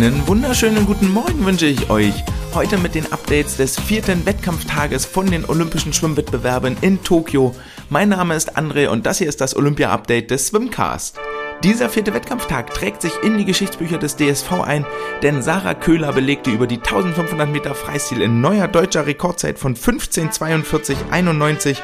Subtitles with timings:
[0.00, 2.14] Einen wunderschönen guten Morgen wünsche ich euch.
[2.54, 7.54] Heute mit den Updates des vierten Wettkampftages von den Olympischen Schwimmwettbewerben in Tokio.
[7.90, 11.18] Mein Name ist André und das hier ist das Olympia-Update des Swimcast.
[11.62, 14.86] Dieser vierte Wettkampftag trägt sich in die Geschichtsbücher des DSV ein,
[15.22, 21.76] denn Sarah Köhler belegte über die 1500 Meter Freistil in neuer deutscher Rekordzeit von 15:42:91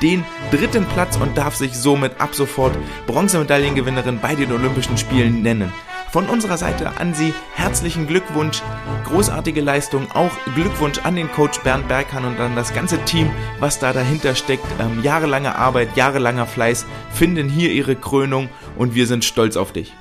[0.00, 2.78] den dritten Platz und darf sich somit ab sofort
[3.08, 5.72] Bronzemedaillengewinnerin bei den Olympischen Spielen nennen.
[6.14, 8.62] Von unserer Seite an Sie herzlichen Glückwunsch,
[9.04, 13.80] großartige Leistung, auch Glückwunsch an den Coach Bernd Berghahn und an das ganze Team, was
[13.80, 14.64] da dahinter steckt.
[14.78, 19.92] Ähm, jahrelange Arbeit, jahrelanger Fleiß finden hier ihre Krönung und wir sind stolz auf dich.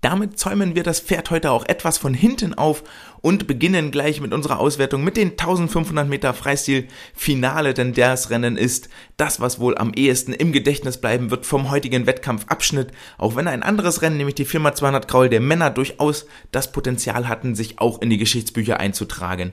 [0.00, 2.84] Damit zäumen wir das Pferd heute auch etwas von hinten auf
[3.20, 8.88] und beginnen gleich mit unserer Auswertung mit den 1500 Meter Freistil-Finale, denn das Rennen ist
[9.16, 13.64] das, was wohl am ehesten im Gedächtnis bleiben wird vom heutigen Wettkampfabschnitt, auch wenn ein
[13.64, 18.08] anderes Rennen, nämlich die 4x200 Kraul der Männer, durchaus das Potenzial hatten, sich auch in
[18.08, 19.50] die Geschichtsbücher einzutragen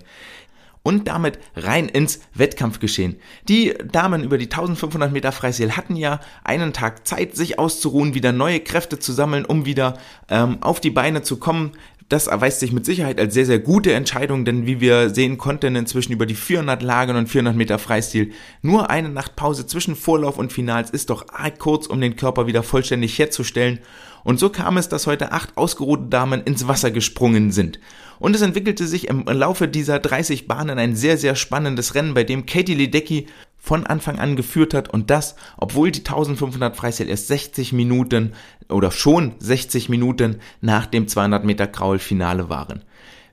[0.86, 3.16] und damit rein ins Wettkampfgeschehen.
[3.50, 8.32] Die Damen über die 1500 Meter Freistil hatten ja einen Tag Zeit, sich auszuruhen, wieder
[8.32, 9.98] neue Kräfte zu sammeln, um wieder
[10.30, 11.72] ähm, auf die Beine zu kommen.
[12.08, 15.76] Das erweist sich mit Sicherheit als sehr, sehr gute Entscheidung, denn wie wir sehen konnten
[15.76, 20.54] inzwischen über die 400 Lagen und 400 Meter Freistil nur eine Nachtpause zwischen Vorlauf und
[20.54, 23.80] Finals ist doch arg kurz, um den Körper wieder vollständig herzustellen.
[24.24, 27.80] Und so kam es, dass heute acht ausgeruhte Damen ins Wasser gesprungen sind.
[28.20, 32.24] Und es entwickelte sich im Laufe dieser 30 Bahnen ein sehr, sehr spannendes Rennen, bei
[32.24, 37.28] dem Katie Ledecky von Anfang an geführt hat und das, obwohl die 1500 Freistil erst
[37.28, 38.34] 60 Minuten
[38.70, 42.84] oder schon 60 Minuten nach dem 200 Meter Kraul-Finale waren.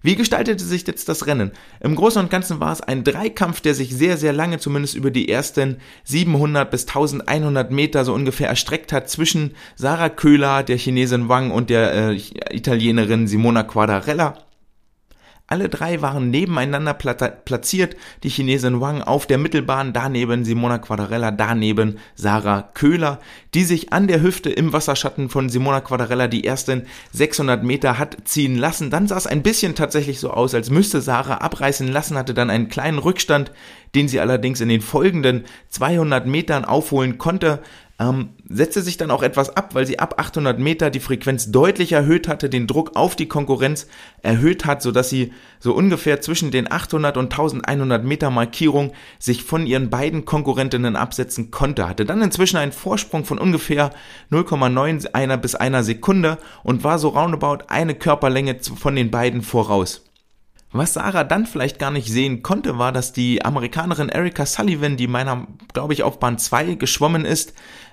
[0.04, 1.52] Wie gestaltete sich jetzt das Rennen?
[1.80, 5.12] Im Großen und Ganzen war es ein Dreikampf, der sich sehr, sehr lange, zumindest über
[5.12, 11.28] die ersten 700 bis 1100 Meter so ungefähr erstreckt hat zwischen Sarah Köhler, der Chinesin
[11.28, 12.20] Wang und der äh,
[12.50, 14.38] Italienerin Simona Quadarella.
[15.52, 21.98] Alle drei waren nebeneinander platziert, die Chinesin Wang auf der Mittelbahn, daneben Simona Quadarella, daneben
[22.14, 23.20] Sarah Köhler,
[23.52, 28.16] die sich an der Hüfte im Wasserschatten von Simona Quadarella die ersten 600 Meter hat
[28.24, 28.88] ziehen lassen.
[28.88, 32.48] Dann sah es ein bisschen tatsächlich so aus, als müsste Sarah abreißen lassen, hatte dann
[32.48, 33.52] einen kleinen Rückstand,
[33.94, 37.60] den sie allerdings in den folgenden 200 Metern aufholen konnte
[37.98, 41.92] ähm, setzte sich dann auch etwas ab, weil sie ab 800 Meter die Frequenz deutlich
[41.92, 43.86] erhöht hatte, den Druck auf die Konkurrenz
[44.22, 49.66] erhöht hat, sodass sie so ungefähr zwischen den 800 und 1100 Meter Markierung sich von
[49.66, 53.90] ihren beiden Konkurrentinnen absetzen konnte, hatte dann inzwischen einen Vorsprung von ungefähr
[54.30, 60.02] 0,9 einer bis einer Sekunde und war so roundabout eine Körperlänge von den beiden voraus.
[60.72, 65.06] Was Sarah dann vielleicht gar nicht sehen konnte, war, dass die Amerikanerin Erika Sullivan, die
[65.06, 67.52] meiner, glaube ich, auf Bahn 2 geschwommen ist,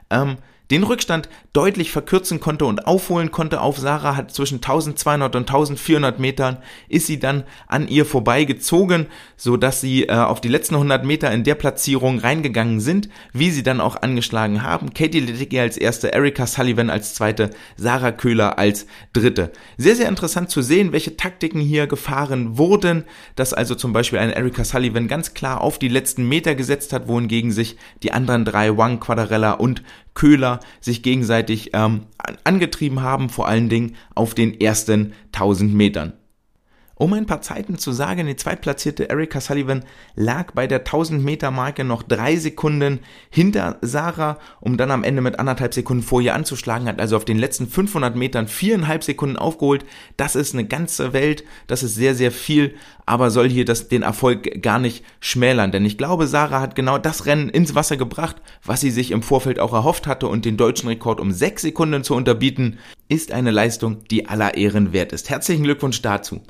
[0.10, 0.38] ähm,
[0.72, 6.20] den Rückstand deutlich verkürzen konnte und aufholen konnte auf Sarah, hat zwischen 1200 und 1400
[6.20, 6.58] Metern
[6.88, 11.32] ist sie dann an ihr vorbeigezogen, so dass sie äh, auf die letzten 100 Meter
[11.32, 14.94] in der Platzierung reingegangen sind, wie sie dann auch angeschlagen haben.
[14.94, 19.52] Katie Ledecky als erste, Erika Sullivan als zweite, Sarah Köhler als dritte.
[19.78, 23.06] Sehr, sehr interessant zu sehen, welche Taktiken hier gefahren wurden,
[23.36, 27.08] dass also zum Beispiel eine Erika Sullivan ganz klar auf die letzten Meter gesetzt hat,
[27.08, 29.82] wohingegen sich die anderen drei, Wang, Quadarella und
[30.14, 32.04] Köhler sich gegenseitig ähm,
[32.44, 36.14] angetrieben haben, vor allen Dingen auf den ersten 1000 Metern.
[37.02, 39.86] Um ein paar Zeiten zu sagen, die zweitplatzierte Erika Sullivan
[40.18, 43.00] lag bei der 1000 Meter Marke noch drei Sekunden
[43.30, 47.24] hinter Sarah, um dann am Ende mit anderthalb Sekunden vor ihr anzuschlagen, hat also auf
[47.24, 49.86] den letzten 500 Metern viereinhalb Sekunden aufgeholt.
[50.18, 54.02] Das ist eine ganze Welt, das ist sehr, sehr viel, aber soll hier das, den
[54.02, 58.42] Erfolg gar nicht schmälern, denn ich glaube, Sarah hat genau das Rennen ins Wasser gebracht,
[58.66, 62.04] was sie sich im Vorfeld auch erhofft hatte und den deutschen Rekord um sechs Sekunden
[62.04, 62.78] zu unterbieten,
[63.08, 65.30] ist eine Leistung, die aller Ehren wert ist.
[65.30, 66.42] Herzlichen Glückwunsch dazu.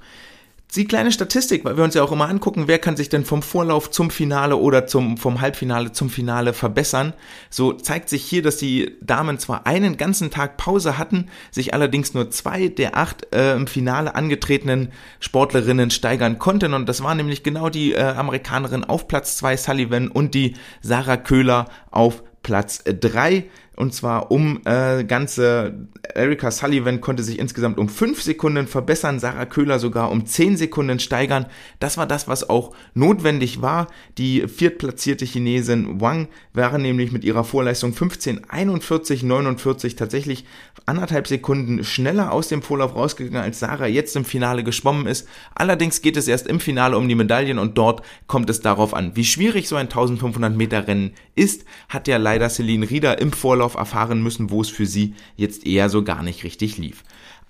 [0.75, 3.41] Die kleine Statistik, weil wir uns ja auch immer angucken, wer kann sich denn vom
[3.41, 7.13] Vorlauf zum Finale oder zum, vom Halbfinale zum Finale verbessern.
[7.50, 12.13] So zeigt sich hier, dass die Damen zwar einen ganzen Tag Pause hatten, sich allerdings
[12.13, 16.75] nur zwei der acht äh, im Finale angetretenen Sportlerinnen steigern konnten.
[16.75, 21.18] Und das war nämlich genau die äh, Amerikanerin auf Platz zwei Sullivan und die Sarah
[21.18, 23.45] Köhler auf Platz drei
[23.80, 29.46] und zwar um äh, ganze Erika Sullivan konnte sich insgesamt um 5 Sekunden verbessern, Sarah
[29.46, 31.46] Köhler sogar um 10 Sekunden steigern.
[31.80, 33.88] Das war das, was auch notwendig war.
[34.18, 40.44] Die viertplatzierte Chinesin Wang wäre nämlich mit ihrer Vorleistung 15:41:49 tatsächlich
[40.86, 45.26] anderthalb Sekunden schneller aus dem Vorlauf rausgegangen, als Sarah jetzt im Finale geschwommen ist.
[45.56, 49.16] Allerdings geht es erst im Finale um die Medaillen und dort kommt es darauf an.
[49.16, 53.69] Wie schwierig so ein 1500 Meter Rennen ist, hat ja leider Celine Rieder im Vorlauf
[53.75, 57.04] erfahren müssen, wo es für sie jetzt eher so gar nicht richtig lief.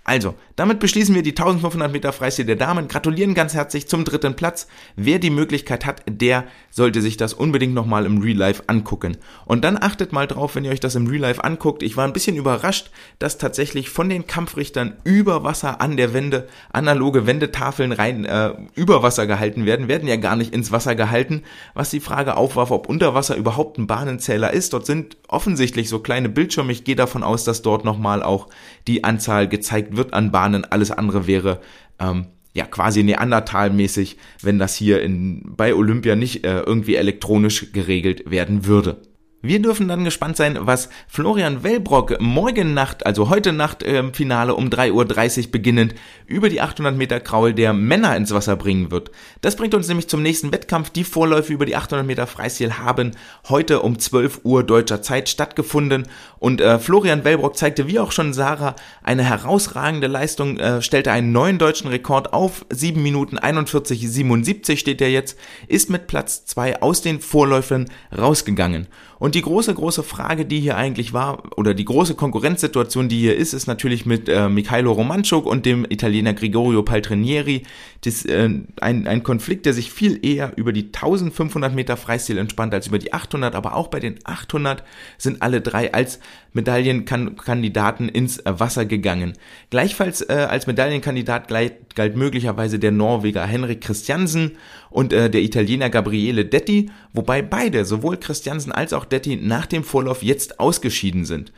[0.10, 4.36] Also, damit beschließen wir die 1500 Meter Freistil der Damen, gratulieren ganz herzlich zum dritten
[4.36, 4.66] Platz.
[4.96, 9.18] Wer die Möglichkeit hat, der sollte sich das unbedingt nochmal im Real Life angucken.
[9.46, 11.84] Und dann achtet mal drauf, wenn ihr euch das im Real Life anguckt.
[11.84, 12.90] Ich war ein bisschen überrascht,
[13.20, 19.04] dass tatsächlich von den Kampfrichtern über Wasser an der Wände analoge Wendetafeln rein äh, über
[19.04, 21.44] Wasser gehalten werden, werden ja gar nicht ins Wasser gehalten,
[21.76, 24.74] was die Frage aufwarf, ob unter Wasser überhaupt ein Bahnenzähler ist.
[24.74, 26.72] Dort sind offensichtlich so kleine Bildschirme.
[26.72, 28.48] Ich gehe davon aus, dass dort nochmal auch
[28.88, 30.66] die Anzahl gezeigt wird an Bahnen.
[30.66, 31.62] Alles andere wäre
[32.00, 38.30] ähm, ja quasi Neandertal-mäßig, wenn das hier in, bei Olympia nicht äh, irgendwie elektronisch geregelt
[38.30, 39.02] werden würde.
[39.42, 44.54] Wir dürfen dann gespannt sein, was Florian Wellbrock morgen Nacht, also heute Nacht im Finale
[44.54, 45.96] um 3.30 Uhr beginnend,
[46.28, 49.12] über die 800 Meter Kraul der Männer ins Wasser bringen wird.
[49.40, 50.90] Das bringt uns nämlich zum nächsten Wettkampf.
[50.90, 53.12] Die Vorläufe über die 800 Meter Freistil haben
[53.48, 58.34] heute um 12 Uhr deutscher Zeit stattgefunden und äh, Florian Wellbrock zeigte wie auch schon
[58.34, 62.66] Sarah eine herausragende Leistung, äh, stellte einen neuen deutschen Rekord auf.
[62.70, 65.38] 7 Minuten 41, 77 steht er jetzt,
[65.68, 68.88] ist mit Platz 2 aus den Vorläufen rausgegangen.
[69.20, 73.36] Und die große, große Frage, die hier eigentlich war, oder die große Konkurrenzsituation, die hier
[73.36, 77.64] ist, ist natürlich mit äh, Mikhailo Romanchuk und dem Italiener Gregorio Paltrinieri.
[78.06, 78.50] Das, äh,
[78.80, 82.98] ein, ein Konflikt, der sich viel eher über die 1500 Meter Freistil entspannt als über
[82.98, 84.86] die 800, aber auch bei den 800
[85.18, 86.22] sind alle drei als
[86.54, 89.34] Medaillenkandidaten ins Wasser gegangen.
[89.70, 94.58] Gleichfalls äh, als Medaillenkandidat galt möglicherweise der Norweger Henrik Christiansen
[94.90, 99.84] und äh, der Italiener Gabriele Detti, wobei beide, sowohl Christiansen als auch Detti, nach dem
[99.84, 101.52] Vorlauf jetzt ausgeschieden sind.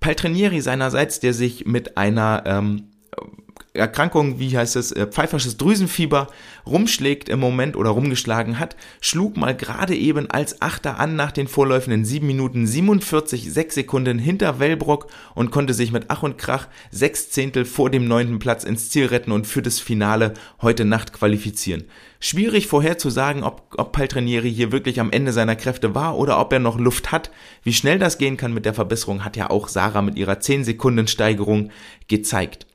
[0.00, 2.84] Paltrinieri seinerseits, der sich mit einer ähm,
[3.76, 6.28] Erkrankung, wie heißt es, äh, pfeifersches Drüsenfieber
[6.66, 11.48] rumschlägt im Moment oder rumgeschlagen hat, schlug mal gerade eben als Achter an nach den
[11.48, 16.38] Vorläufen in 7 Minuten 47, 6 Sekunden hinter Wellbrock und konnte sich mit Ach und
[16.38, 20.84] Krach sechs Zehntel vor dem neunten Platz ins Ziel retten und für das Finale heute
[20.84, 21.84] Nacht qualifizieren.
[22.20, 26.58] Schwierig vorherzusagen, ob, ob Paltrinieri hier wirklich am Ende seiner Kräfte war oder ob er
[26.58, 27.30] noch Luft hat.
[27.62, 30.64] Wie schnell das gehen kann mit der Verbesserung, hat ja auch Sarah mit ihrer 10
[30.64, 31.70] Sekunden Steigerung
[32.08, 32.66] gezeigt.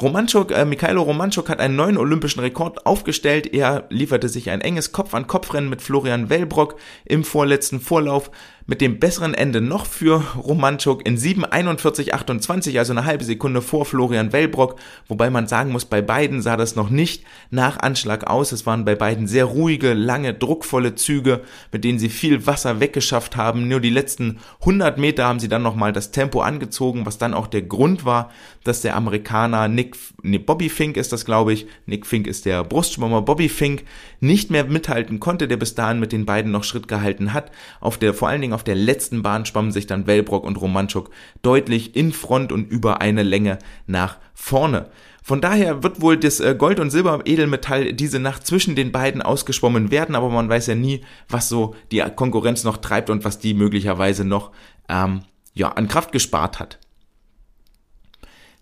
[0.00, 3.52] Romanchuk, äh, Mikhailo Romanchuk hat einen neuen olympischen Rekord aufgestellt.
[3.52, 8.30] Er lieferte sich ein enges Kopf-an-Kopf-Rennen mit Florian Wellbrock im vorletzten Vorlauf
[8.66, 14.32] mit dem besseren Ende noch für Romanchuk in 7:41:28, also eine halbe Sekunde vor Florian
[14.32, 14.76] Wellbrock,
[15.08, 18.52] wobei man sagen muss, bei beiden sah das noch nicht nach Anschlag aus.
[18.52, 21.40] Es waren bei beiden sehr ruhige, lange, druckvolle Züge,
[21.72, 23.68] mit denen sie viel Wasser weggeschafft haben.
[23.68, 27.46] Nur die letzten 100 Meter haben sie dann nochmal das Tempo angezogen, was dann auch
[27.46, 28.30] der Grund war,
[28.64, 32.62] dass der Amerikaner Nick, nee, Bobby Fink ist das, glaube ich, Nick Fink ist der
[32.64, 33.84] Brustschwimmer, Bobby Fink
[34.20, 37.50] nicht mehr mithalten konnte, der bis dahin mit den beiden noch Schritt gehalten hat.
[37.80, 41.10] Auf der, vor allen Dingen auf der letzten Bahn schwammen sich dann Wellbrock und Romanchuk
[41.42, 44.90] deutlich in Front und über eine Länge nach vorne.
[45.22, 49.92] Von daher wird wohl das äh, Gold- und Silber-Edelmetall diese Nacht zwischen den beiden ausgeschwommen
[49.92, 53.54] werden, aber man weiß ja nie, was so die Konkurrenz noch treibt und was die
[53.54, 54.50] möglicherweise noch
[54.88, 55.22] ähm,
[55.54, 56.78] ja, an Kraft gespart hat.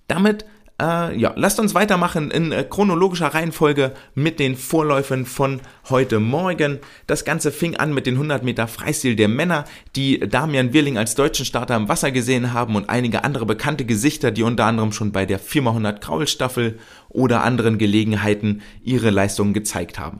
[0.06, 0.44] Damit
[0.80, 5.60] äh, ja, lasst uns weitermachen in äh, chronologischer Reihenfolge mit den Vorläufen von
[5.90, 6.78] heute Morgen.
[7.06, 9.64] Das Ganze fing an mit den 100 Meter Freistil der Männer,
[9.96, 14.30] die Damian Wirling als deutschen Starter im Wasser gesehen haben und einige andere bekannte Gesichter,
[14.30, 20.18] die unter anderem schon bei der 4x100 Kraulstaffel oder anderen Gelegenheiten ihre Leistungen gezeigt haben.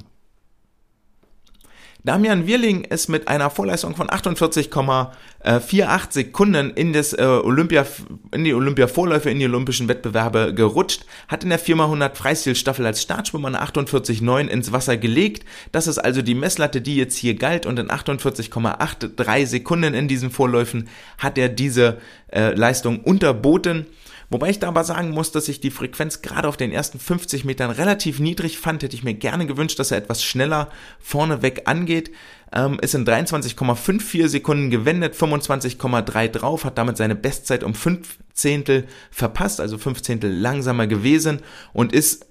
[2.03, 7.85] Damian Wirling ist mit einer Vorleistung von 48,48 Sekunden in das äh, Olympia
[8.33, 13.03] in die Olympia Vorläufe in die olympischen Wettbewerbe gerutscht, hat in der 4x100 Freistilstaffel als
[13.03, 15.45] Startschwimmer eine 48,9 ins Wasser gelegt.
[15.73, 20.31] Das ist also die Messlatte, die jetzt hier galt und in 48,83 Sekunden in diesen
[20.31, 20.89] Vorläufen
[21.19, 21.99] hat er diese
[22.33, 23.87] äh, Leistung unterboten.
[24.31, 27.45] Wobei ich da aber sagen muss, dass ich die Frequenz gerade auf den ersten 50
[27.45, 28.83] Metern relativ niedrig fand.
[28.83, 30.71] Hätte ich mir gerne gewünscht, dass er etwas schneller
[31.01, 32.13] vorneweg angeht.
[32.53, 38.87] Ähm, ist in 23,54 Sekunden gewendet, 25,3 drauf, hat damit seine Bestzeit um 5 Zehntel
[39.11, 41.41] verpasst, also 5 Zehntel langsamer gewesen
[41.73, 42.27] und ist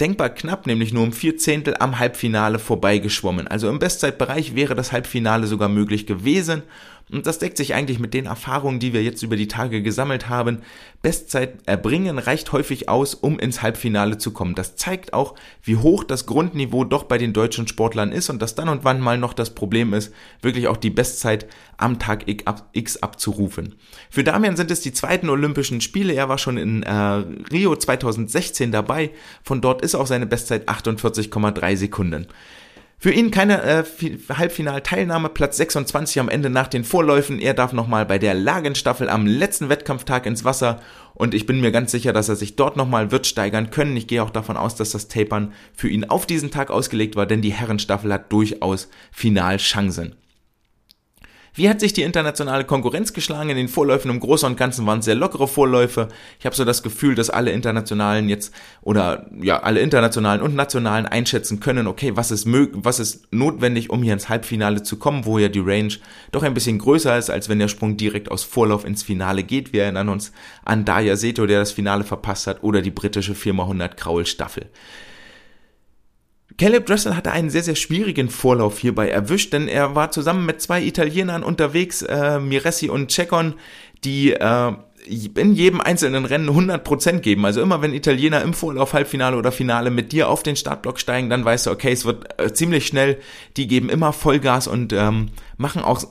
[0.00, 3.48] denkbar knapp, nämlich nur um vier Zehntel am Halbfinale vorbeigeschwommen.
[3.48, 6.62] Also im Bestzeitbereich wäre das Halbfinale sogar möglich gewesen
[7.08, 10.28] und das deckt sich eigentlich mit den Erfahrungen, die wir jetzt über die Tage gesammelt
[10.28, 10.62] haben.
[11.02, 14.56] Bestzeit erbringen reicht häufig aus, um ins Halbfinale zu kommen.
[14.56, 18.56] Das zeigt auch, wie hoch das Grundniveau doch bei den deutschen Sportlern ist und dass
[18.56, 21.46] dann und wann mal noch das Problem ist, wirklich auch die Bestzeit
[21.76, 22.24] am Tag
[22.72, 23.76] X abzurufen.
[24.10, 26.12] Für Damian sind es die zweiten Olympischen Spiele.
[26.12, 29.12] Er war schon in äh, Rio 2016 dabei.
[29.44, 32.26] Von dort ist auch seine Bestzeit 48,3 Sekunden.
[32.98, 33.84] Für ihn keine äh,
[34.32, 37.38] Halbfinalteilnahme, Platz 26 am Ende nach den Vorläufen.
[37.38, 40.80] Er darf nochmal bei der Lagenstaffel am letzten Wettkampftag ins Wasser
[41.12, 43.96] und ich bin mir ganz sicher, dass er sich dort nochmal wird steigern können.
[43.98, 47.26] Ich gehe auch davon aus, dass das Tapern für ihn auf diesen Tag ausgelegt war,
[47.26, 50.16] denn die Herrenstaffel hat durchaus Finalchancen.
[51.56, 53.48] Wie hat sich die internationale Konkurrenz geschlagen?
[53.48, 56.08] In den Vorläufen im Großen und Ganzen waren es sehr lockere Vorläufe.
[56.38, 61.06] Ich habe so das Gefühl, dass alle internationalen jetzt oder ja, alle internationalen und nationalen
[61.06, 65.24] einschätzen können, okay, was ist möglich, was ist notwendig, um hier ins Halbfinale zu kommen,
[65.24, 65.94] wo ja die Range
[66.30, 69.72] doch ein bisschen größer ist, als wenn der Sprung direkt aus Vorlauf ins Finale geht.
[69.72, 70.32] Wir erinnern uns
[70.62, 74.66] an Daya Seto, der das Finale verpasst hat, oder die britische 4x100 Kraul Staffel.
[76.58, 80.60] Caleb Dressel hatte einen sehr, sehr schwierigen Vorlauf hierbei erwischt, denn er war zusammen mit
[80.60, 83.54] zwei Italienern unterwegs, äh, Miressi und Cecon,
[84.04, 84.72] die äh,
[85.06, 87.44] in jedem einzelnen Rennen 100% geben.
[87.44, 91.30] Also immer wenn Italiener im Vorlauf, Halbfinale oder Finale mit dir auf den Startblock steigen,
[91.30, 93.18] dann weißt du, okay, es wird äh, ziemlich schnell.
[93.56, 96.02] Die geben immer Vollgas und ähm, machen auch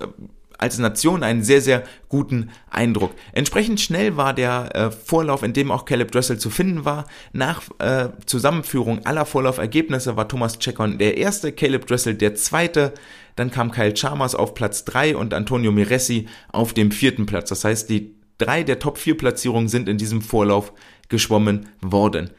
[0.57, 3.13] als Nation einen sehr, sehr guten Eindruck.
[3.33, 7.05] Entsprechend schnell war der äh, Vorlauf, in dem auch Caleb Dressel zu finden war.
[7.33, 12.93] Nach äh, Zusammenführung aller Vorlaufergebnisse war Thomas Checkon der erste, Caleb Dressel der zweite.
[13.35, 17.49] Dann kam Kyle Chalmers auf Platz drei und Antonio Miressi auf dem vierten Platz.
[17.49, 20.73] Das heißt, die drei der Top 4 Platzierungen sind in diesem Vorlauf
[21.09, 22.31] geschwommen worden.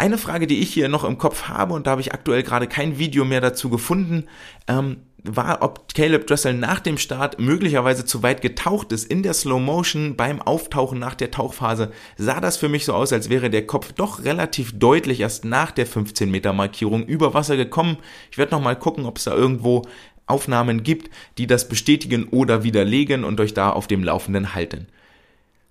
[0.00, 2.66] Eine Frage, die ich hier noch im Kopf habe, und da habe ich aktuell gerade
[2.66, 4.24] kein Video mehr dazu gefunden,
[4.66, 9.10] ähm, war, ob Caleb Dressel nach dem Start möglicherweise zu weit getaucht ist.
[9.10, 13.12] In der Slow Motion beim Auftauchen nach der Tauchphase sah das für mich so aus,
[13.12, 17.56] als wäre der Kopf doch relativ deutlich erst nach der 15 Meter Markierung über Wasser
[17.56, 17.98] gekommen.
[18.30, 19.82] Ich werde noch mal gucken, ob es da irgendwo
[20.26, 24.86] Aufnahmen gibt, die das bestätigen oder widerlegen und euch da auf dem Laufenden halten.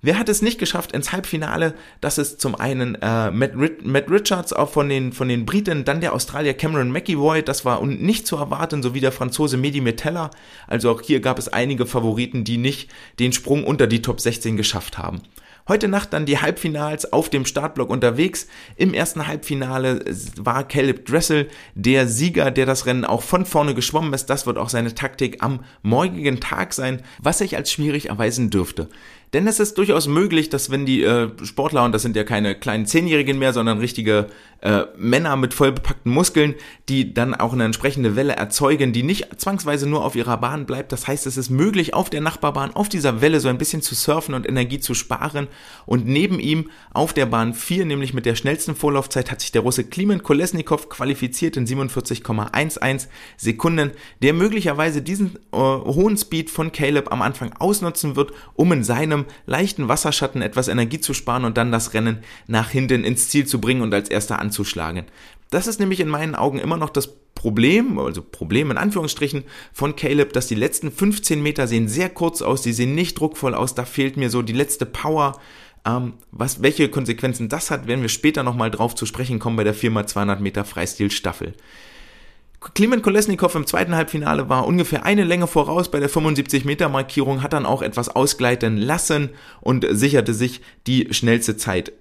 [0.02, 1.74] Wer hat es nicht geschafft ins Halbfinale?
[2.00, 3.52] Das ist zum einen äh, Matt,
[3.84, 7.86] Matt, Richards auch von den, von den Briten, dann der Australier Cameron McEvoy, das war
[7.86, 10.32] nicht zu erwarten, sowie der Franzose Mehdi Metella.
[10.68, 12.90] Also auch hier gab es einige Favoriten, die nicht
[13.20, 15.22] den Sprung unter die Top 16 geschafft haben.
[15.70, 18.48] Heute Nacht dann die Halbfinals auf dem Startblock unterwegs.
[18.76, 20.04] Im ersten Halbfinale
[20.36, 24.32] war Caleb Dressel der Sieger, der das Rennen auch von vorne geschwommen ist.
[24.32, 28.90] Das wird auch seine Taktik am morgigen Tag sein, was sich als schwierig erweisen dürfte.
[29.34, 32.56] Denn es ist durchaus möglich, dass wenn die äh, Sportler, und das sind ja keine
[32.56, 34.28] kleinen Zehnjährigen mehr, sondern richtige
[34.62, 36.56] äh, Männer mit vollbepackten Muskeln,
[36.90, 40.92] die dann auch eine entsprechende Welle erzeugen, die nicht zwangsweise nur auf ihrer Bahn bleibt.
[40.92, 43.96] Das heißt, es ist möglich, auf der Nachbarbahn, auf dieser Welle so ein bisschen zu
[43.96, 45.48] surfen und Energie zu sparen.
[45.86, 49.62] Und neben ihm auf der Bahn 4, nämlich mit der schnellsten Vorlaufzeit, hat sich der
[49.62, 53.08] Russe Klimen Kolesnikov qualifiziert in 47,11
[53.38, 58.84] Sekunden, der möglicherweise diesen äh, hohen Speed von Caleb am Anfang ausnutzen wird, um in
[58.84, 63.30] seinem einem leichten Wasserschatten etwas Energie zu sparen und dann das Rennen nach hinten ins
[63.30, 65.06] Ziel zu bringen und als erster anzuschlagen.
[65.50, 69.96] Das ist nämlich in meinen Augen immer noch das Problem, also Problem in Anführungsstrichen von
[69.96, 73.76] Caleb, dass die letzten 15 Meter sehen sehr kurz aus, die sehen nicht druckvoll aus,
[73.76, 75.40] da fehlt mir so die letzte Power.
[75.86, 79.64] Ähm, was, welche Konsequenzen das hat, werden wir später nochmal drauf zu sprechen kommen bei
[79.64, 81.54] der 4x200 Meter Freistil-Staffel.
[82.60, 87.66] Klimen Kolesnikov im zweiten Halbfinale war ungefähr eine Länge voraus bei der 75-Meter-Markierung, hat dann
[87.66, 89.30] auch etwas ausgleiten lassen
[89.62, 91.94] und sicherte sich die schnellste Zeit.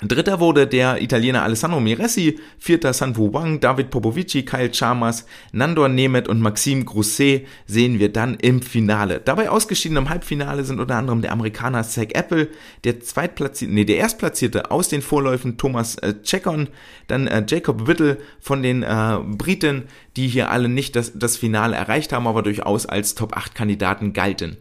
[0.00, 6.28] Dritter wurde der Italiener Alessandro Miressi, vierter Sanfu Wang, David Popovici, Kyle Chalmers, Nandor Nemeth
[6.28, 9.20] und Maxime Grousset sehen wir dann im Finale.
[9.24, 12.48] Dabei ausgeschieden im Halbfinale sind unter anderem der Amerikaner Zach Apple,
[12.84, 16.68] der zweitplatzierte, nee, der erstplatzierte aus den Vorläufen Thomas äh, Chekon,
[17.08, 19.84] dann äh, Jacob Whittle von den äh, Briten,
[20.16, 24.12] die hier alle nicht das, das Finale erreicht haben, aber durchaus als Top 8 Kandidaten
[24.12, 24.58] galten.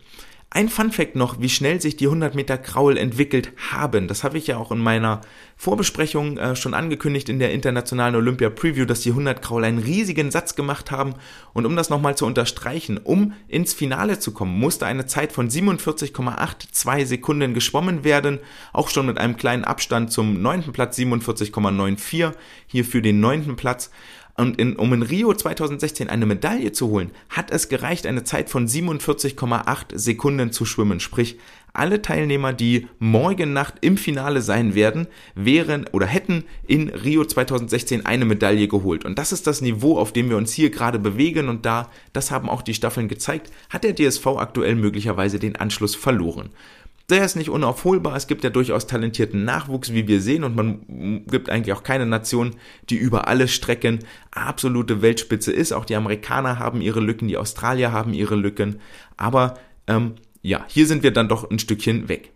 [0.50, 4.08] Ein Fun Fact noch, wie schnell sich die 100 Meter Kraul entwickelt haben.
[4.08, 5.20] Das habe ich ja auch in meiner
[5.58, 10.32] Vorbesprechung äh, schon angekündigt in der internationalen Olympia Preview, dass die 100 Kraul einen riesigen
[10.32, 11.16] Satz gemacht haben.
[11.54, 15.50] Und um das nochmal zu unterstreichen, um ins Finale zu kommen, musste eine Zeit von
[15.50, 18.40] 47,82 Sekunden geschwommen werden.
[18.72, 22.32] Auch schon mit einem kleinen Abstand zum neunten Platz 47,94
[22.68, 23.92] hier für den neunten Platz.
[24.40, 28.52] Und in, um in Rio 2016 eine Medaille zu holen, hat es gereicht, eine Zeit
[28.52, 31.00] von 47,8 Sekunden zu schwimmen.
[31.00, 31.40] Sprich,
[31.74, 38.06] alle Teilnehmer, die morgen Nacht im Finale sein werden, wären oder hätten in Rio 2016
[38.06, 39.06] eine Medaille geholt.
[39.06, 41.50] Und das ist das Niveau, auf dem wir uns hier gerade bewegen.
[41.50, 45.96] Und da, das haben auch die Staffeln gezeigt, hat der DSV aktuell möglicherweise den Anschluss
[45.96, 46.50] verloren.
[47.10, 48.18] Der ist nicht unaufholbar.
[48.18, 52.06] Es gibt ja durchaus talentierten Nachwuchs, wie wir sehen, und man gibt eigentlich auch keine
[52.06, 52.56] Nation,
[52.90, 54.00] die über alle Strecken
[54.32, 55.72] absolute Weltspitze ist.
[55.72, 58.82] Auch die Amerikaner haben ihre Lücken, die Australier haben ihre Lücken.
[59.16, 62.34] Aber ähm, ja, hier sind wir dann doch ein Stückchen weg.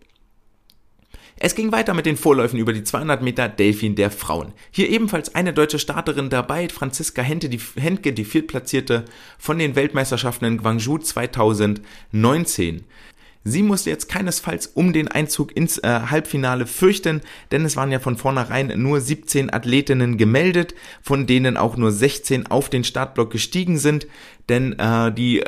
[1.44, 4.54] Es ging weiter mit den Vorläufen über die 200 Meter Delfin der Frauen.
[4.70, 9.06] Hier ebenfalls eine deutsche Starterin dabei, Franziska Hentke, die, Hentke, die Viertplatzierte
[9.40, 12.84] von den Weltmeisterschaften in Guangzhou 2019.
[13.44, 17.22] Sie musste jetzt keinesfalls um den Einzug ins äh, Halbfinale fürchten,
[17.52, 22.48] denn es waren ja von vornherein nur 17 Athletinnen gemeldet, von denen auch nur 16
[22.48, 24.06] auf den Startblock gestiegen sind,
[24.48, 25.44] denn äh, die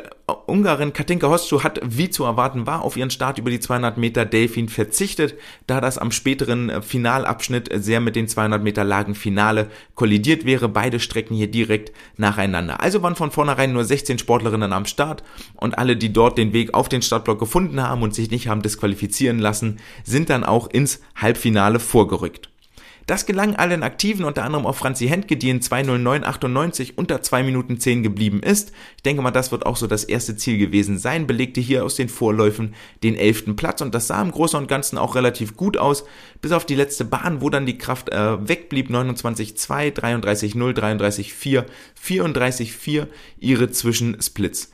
[0.46, 4.24] Ungarin Katinka Hoscu hat, wie zu erwarten war, auf ihren Start über die 200 Meter
[4.24, 5.34] Delfin verzichtet,
[5.66, 10.68] da das am späteren äh, Finalabschnitt sehr mit den 200 Meter Lagen Finale kollidiert wäre.
[10.68, 12.80] Beide Strecken hier direkt nacheinander.
[12.80, 15.22] Also waren von vornherein nur 16 Sportlerinnen am Start
[15.54, 18.62] und alle, die dort den Weg auf den Startblock gefunden haben und sich nicht haben
[18.62, 22.50] disqualifizieren lassen, sind dann auch ins Halbfinale vorgerückt.
[23.06, 27.78] Das gelang allen Aktiven, unter anderem auch Franzi Hentke, die in 2.09.98 unter 2 Minuten
[27.78, 28.72] 10 geblieben ist.
[28.96, 31.96] Ich denke mal, das wird auch so das erste Ziel gewesen sein, belegte hier aus
[31.96, 35.76] den Vorläufen den elften Platz und das sah im Großen und Ganzen auch relativ gut
[35.76, 36.04] aus,
[36.40, 41.64] bis auf die letzte Bahn, wo dann die Kraft äh, wegblieb, 29.2, 33.0, 33.4,
[42.02, 43.06] 34.4
[43.38, 44.70] ihre Zwischensplits.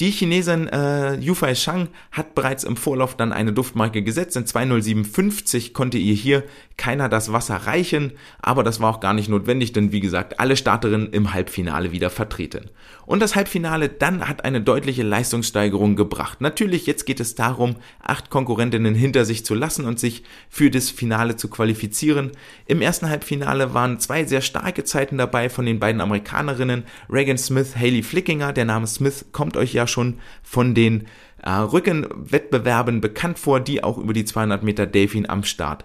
[0.00, 4.36] Die Chinesin äh, Yufei Shang hat bereits im Vorlauf dann eine Duftmarke gesetzt.
[4.36, 6.44] In 20750 konnte ihr hier
[6.76, 8.12] keiner das Wasser reichen,
[8.42, 12.10] aber das war auch gar nicht notwendig, denn wie gesagt, alle Starterinnen im Halbfinale wieder
[12.10, 12.70] vertreten.
[13.06, 16.40] Und das Halbfinale dann hat eine deutliche Leistungssteigerung gebracht.
[16.40, 20.90] Natürlich, jetzt geht es darum, acht Konkurrentinnen hinter sich zu lassen und sich für das
[20.90, 22.32] Finale zu qualifizieren.
[22.66, 27.76] Im ersten Halbfinale waren zwei sehr starke Zeiten dabei von den beiden Amerikanerinnen, Reagan Smith,
[27.76, 28.52] Haley Flickinger.
[28.52, 31.06] Der Name Smith kommt euch ja schon von den
[31.42, 35.84] äh, Rückenwettbewerben bekannt vor, die auch über die 200 Meter Delfin am Start.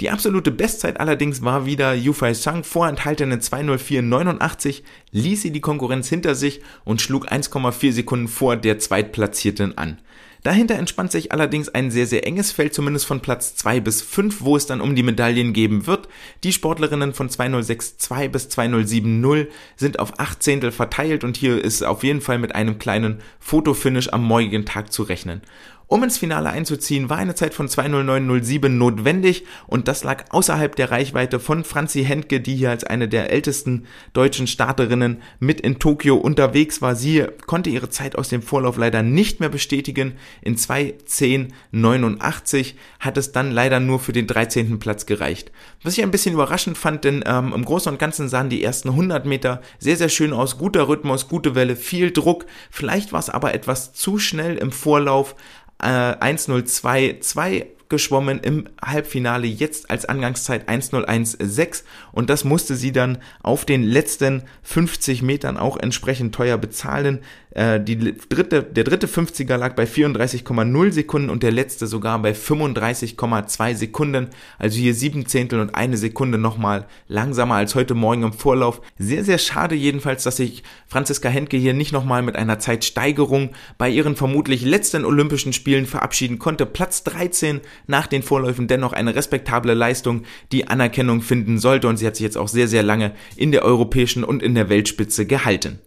[0.00, 6.34] Die absolute Bestzeit allerdings war wieder Yufei Sang, vorenthaltene 204,89, ließ sie die Konkurrenz hinter
[6.34, 9.98] sich und schlug 1,4 Sekunden vor der Zweitplatzierten an.
[10.42, 14.40] Dahinter entspannt sich allerdings ein sehr, sehr enges Feld, zumindest von Platz 2 bis 5,
[14.40, 16.08] wo es dann um die Medaillen geben wird.
[16.44, 22.04] Die Sportlerinnen von 2062 bis 2070 sind auf 8 Zehntel verteilt und hier ist auf
[22.04, 25.42] jeden Fall mit einem kleinen Fotofinish am morgigen Tag zu rechnen.
[25.90, 30.92] Um ins Finale einzuziehen, war eine Zeit von 2.09.07 notwendig und das lag außerhalb der
[30.92, 36.14] Reichweite von Franzi Hentke, die hier als eine der ältesten deutschen Starterinnen mit in Tokio
[36.14, 36.94] unterwegs war.
[36.94, 40.12] Sie konnte ihre Zeit aus dem Vorlauf leider nicht mehr bestätigen.
[40.42, 44.78] In 2.10.89 hat es dann leider nur für den 13.
[44.78, 45.50] Platz gereicht.
[45.82, 48.90] Was ich ein bisschen überraschend fand, denn ähm, im Großen und Ganzen sahen die ersten
[48.90, 50.58] 100 Meter sehr, sehr schön aus.
[50.58, 52.44] Guter Rhythmus, gute Welle, viel Druck.
[52.70, 55.34] Vielleicht war es aber etwas zu schnell im Vorlauf
[55.82, 63.64] äh, 1-0-2-2 geschwommen im Halbfinale jetzt als Angangszeit 1.01.6 und das musste sie dann auf
[63.66, 67.20] den letzten 50 Metern auch entsprechend teuer bezahlen.
[67.52, 72.32] Äh, die dritte, der dritte 50er lag bei 34,0 Sekunden und der letzte sogar bei
[72.32, 74.28] 35,2 Sekunden.
[74.58, 78.80] Also hier sieben Zehntel und eine Sekunde nochmal langsamer als heute Morgen im Vorlauf.
[78.98, 83.88] Sehr, sehr schade jedenfalls, dass sich Franziska Hentke hier nicht nochmal mit einer Zeitsteigerung bei
[83.88, 86.66] ihren vermutlich letzten Olympischen Spielen verabschieden konnte.
[86.66, 92.06] Platz 13 nach den Vorläufen dennoch eine respektable Leistung, die Anerkennung finden sollte und sie
[92.06, 95.80] hat sich jetzt auch sehr, sehr lange in der europäischen und in der Weltspitze gehalten.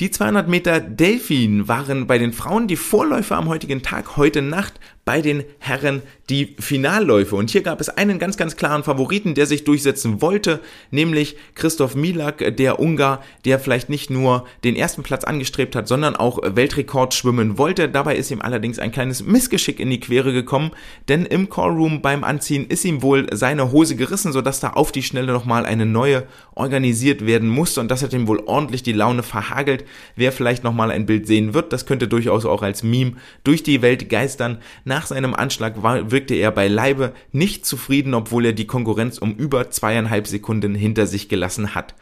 [0.00, 4.16] Die 200 Meter Delfin waren bei den Frauen die Vorläufer am heutigen Tag.
[4.16, 7.34] Heute Nacht bei den Herren die Finalläufe.
[7.34, 10.60] Und hier gab es einen ganz, ganz klaren Favoriten, der sich durchsetzen wollte,
[10.90, 16.14] nämlich Christoph Milak, der Ungar, der vielleicht nicht nur den ersten Platz angestrebt hat, sondern
[16.14, 17.88] auch Weltrekord schwimmen wollte.
[17.88, 20.70] Dabei ist ihm allerdings ein kleines Missgeschick in die Quere gekommen,
[21.08, 25.02] denn im Callroom beim Anziehen ist ihm wohl seine Hose gerissen, sodass da auf die
[25.02, 27.80] Schnelle nochmal eine neue organisiert werden musste.
[27.80, 29.84] Und das hat ihm wohl ordentlich die Laune verhagelt.
[30.14, 33.82] Wer vielleicht nochmal ein Bild sehen wird, das könnte durchaus auch als Meme durch die
[33.82, 34.58] Welt geistern.
[34.92, 39.70] Nach seinem Anschlag war, wirkte er beileibe nicht zufrieden, obwohl er die Konkurrenz um über
[39.70, 41.94] zweieinhalb Sekunden hinter sich gelassen hat.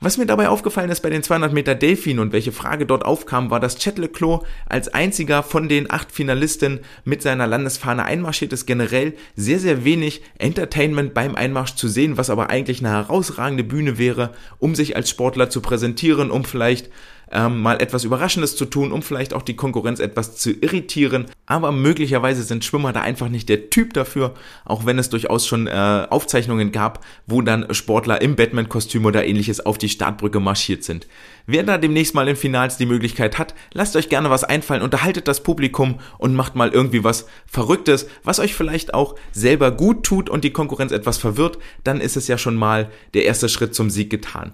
[0.00, 3.52] Was mir dabei aufgefallen ist bei den 200 Meter Delfin und welche Frage dort aufkam,
[3.52, 8.66] war, dass Chet Leclos als einziger von den acht Finalisten mit seiner Landesfahne einmarschiert ist.
[8.66, 13.98] Generell sehr, sehr wenig Entertainment beim Einmarsch zu sehen, was aber eigentlich eine herausragende Bühne
[13.98, 16.90] wäre, um sich als Sportler zu präsentieren, um vielleicht
[17.32, 21.26] ähm, mal etwas Überraschendes zu tun, um vielleicht auch die Konkurrenz etwas zu irritieren.
[21.46, 25.66] Aber möglicherweise sind Schwimmer da einfach nicht der Typ dafür, auch wenn es durchaus schon
[25.66, 31.06] äh, Aufzeichnungen gab, wo dann Sportler im Batman-Kostüm oder ähnliches auf die Startbrücke marschiert sind.
[31.46, 35.28] Wer da demnächst mal in Finals die Möglichkeit hat, lasst euch gerne was einfallen, unterhaltet
[35.28, 40.28] das Publikum und macht mal irgendwie was Verrücktes, was euch vielleicht auch selber gut tut
[40.28, 43.88] und die Konkurrenz etwas verwirrt, dann ist es ja schon mal der erste Schritt zum
[43.88, 44.52] Sieg getan.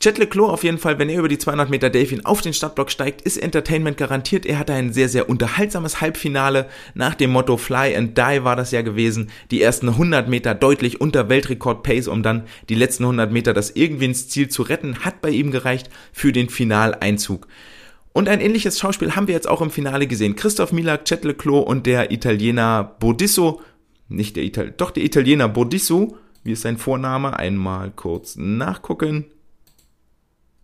[0.00, 2.88] Chet Leclos auf jeden Fall, wenn er über die 200 Meter Delfin auf den Startblock
[2.92, 4.46] steigt, ist Entertainment garantiert.
[4.46, 6.68] Er hatte ein sehr, sehr unterhaltsames Halbfinale.
[6.94, 9.28] Nach dem Motto Fly and Die war das ja gewesen.
[9.50, 13.70] Die ersten 100 Meter deutlich unter Weltrekord Pace, um dann die letzten 100 Meter das
[13.74, 17.48] irgendwie ins Ziel zu retten, hat bei ihm gereicht für den Finaleinzug.
[18.12, 20.36] Und ein ähnliches Schauspiel haben wir jetzt auch im Finale gesehen.
[20.36, 23.62] Christoph Milak, Chet Leclos und der Italiener Bodisso,
[24.08, 27.36] nicht der Italiener, doch der Italiener Bodisso, wie ist sein Vorname?
[27.36, 29.24] Einmal kurz nachgucken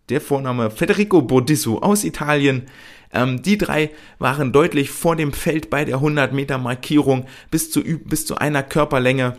[0.09, 2.63] der Vorname Federico Bodisso aus Italien.
[3.13, 7.81] Ähm, die drei waren deutlich vor dem Feld bei der 100 Meter Markierung bis zu,
[7.81, 9.37] bis zu einer Körperlänge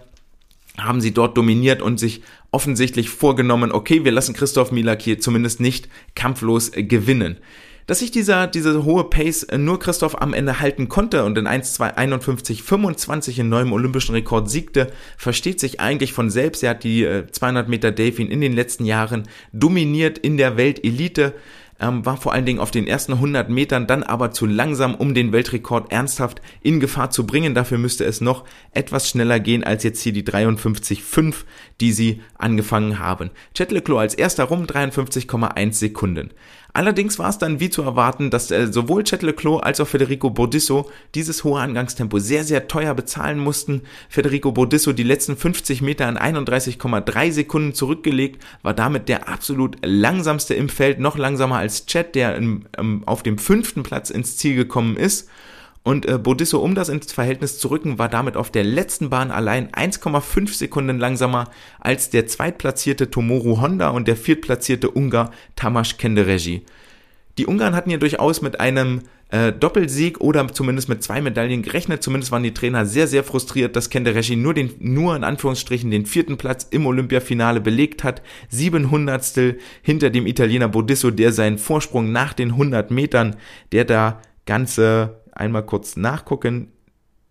[0.79, 5.61] haben sie dort dominiert und sich offensichtlich vorgenommen, okay, wir lassen Christoph Milak hier zumindest
[5.61, 7.39] nicht kampflos gewinnen.
[7.87, 11.47] Dass sich dieser, diese hohe Pace äh, nur Christoph am Ende halten konnte und in
[11.47, 16.63] 1, 2, 51, 25 in neuem olympischen Rekord siegte, versteht sich eigentlich von selbst.
[16.63, 21.35] Er hat die 200 äh, Meter Delfin in den letzten Jahren dominiert in der Weltelite
[21.81, 25.15] ähm, war vor allen Dingen auf den ersten 100 Metern dann aber zu langsam, um
[25.15, 27.55] den Weltrekord ernsthaft in Gefahr zu bringen.
[27.55, 31.35] Dafür müsste es noch etwas schneller gehen als jetzt hier die 53,5,
[31.81, 33.31] die sie angefangen haben.
[33.55, 36.31] Chet Leclos als erster rum 53,1 Sekunden.
[36.77, 40.29] Allerdings war es dann wie zu erwarten, dass äh, sowohl Chet Leclos als auch Federico
[40.29, 43.81] Bodisso dieses hohe Angangstempo sehr, sehr teuer bezahlen mussten.
[44.11, 50.53] Federico Bodisso die letzten 50 Meter in 31,3 Sekunden zurückgelegt, war damit der absolut langsamste
[50.53, 54.55] im Feld, noch langsamer als Chet, der im, ähm, auf dem fünften Platz ins Ziel
[54.55, 55.31] gekommen ist.
[55.87, 59.31] Und äh, Bodisso, um das ins Verhältnis zu rücken, war damit auf der letzten Bahn
[59.31, 66.65] allein 1,5 Sekunden langsamer als der zweitplatzierte Tomoru Honda und der viertplatzierte Ungar Tamas Kenderegi.
[67.39, 72.03] Die Ungarn hatten ja durchaus mit einem äh, Doppelsieg oder zumindest mit zwei Medaillen gerechnet.
[72.03, 76.05] Zumindest waren die Trainer sehr, sehr frustriert, dass Kendereshi nur den, nur in Anführungsstrichen den
[76.05, 78.23] vierten Platz im Olympiafinale belegt hat.
[78.49, 83.37] Siebenhundertstel hinter dem Italiener Bodisso, der seinen Vorsprung nach den 100 Metern,
[83.71, 86.73] der da ganze einmal kurz nachgucken,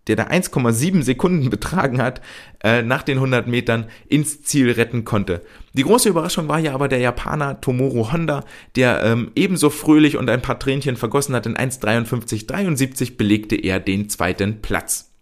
[0.06, 2.20] der da 1,7 Sekunden betragen hat,
[2.62, 5.42] äh, nach den 100 Metern ins Ziel retten konnte.
[5.72, 8.44] Die große Überraschung war ja aber der Japaner Tomoru Honda,
[8.76, 11.46] der ähm, ebenso fröhlich und ein paar Tränchen vergossen hat.
[11.46, 15.15] In 1,53,73 belegte er den zweiten Platz.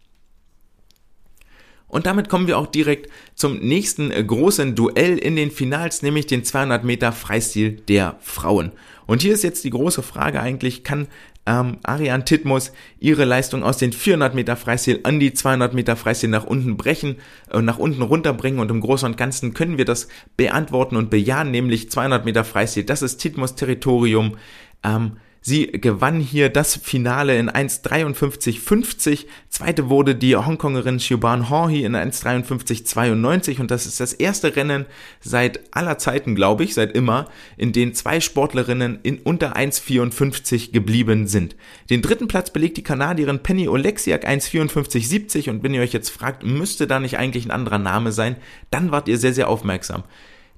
[1.95, 6.27] Und damit kommen wir auch direkt zum nächsten äh, großen Duell in den Finals, nämlich
[6.27, 8.73] den 200 Meter Freistil der Frauen.
[9.07, 11.07] Und hier ist jetzt die große Frage eigentlich, kann
[11.47, 16.31] ähm, Ariane Titmus ihre Leistung aus den 400 Meter Freistil an die 200 Meter Freistil
[16.31, 17.15] nach unten brechen
[17.53, 21.11] und äh, nach unten runterbringen und im Großen und Ganzen können wir das beantworten und
[21.11, 24.37] bejahen, nämlich 200 Meter Freistil, das ist Titmus Territorium.
[24.83, 25.13] Ähm,
[25.47, 29.27] Sie gewann hier das Finale in 1,53,50.
[29.51, 34.87] Zweite wurde die Hongkongerin Xiuban Horhi in 1,53,92 und das ist das erste Rennen
[35.21, 37.29] seit aller Zeiten, glaube ich, seit immer,
[37.59, 41.57] in dem zwei Sportlerinnen in unter 1,54 geblieben sind.
[41.91, 46.43] Den dritten Platz belegt die Kanadierin Penny Oleksiak 1,54,70 und wenn ihr euch jetzt fragt,
[46.43, 48.37] müsste da nicht eigentlich ein anderer Name sein,
[48.71, 50.05] dann wart ihr sehr, sehr aufmerksam.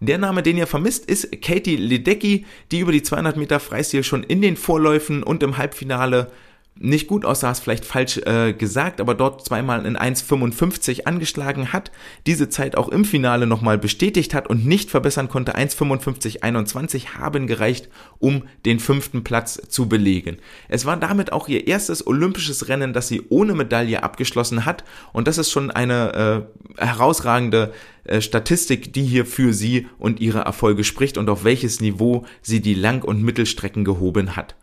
[0.01, 4.23] Der Name, den ihr vermisst, ist Katie Ledecky, die über die 200 Meter Freistil schon
[4.23, 6.31] in den Vorläufen und im Halbfinale
[6.79, 11.91] nicht gut aussah, ist vielleicht falsch äh, gesagt, aber dort zweimal in 1,55 angeschlagen hat,
[12.27, 15.57] diese Zeit auch im Finale nochmal bestätigt hat und nicht verbessern konnte.
[15.57, 20.37] 1,55,21 haben gereicht, um den fünften Platz zu belegen.
[20.69, 25.29] Es war damit auch ihr erstes olympisches Rennen, das sie ohne Medaille abgeschlossen hat und
[25.29, 26.47] das ist schon eine
[26.79, 27.73] äh, herausragende
[28.05, 32.61] äh, Statistik, die hier für sie und ihre Erfolge spricht und auf welches Niveau sie
[32.61, 34.57] die Lang- und Mittelstrecken gehoben hat.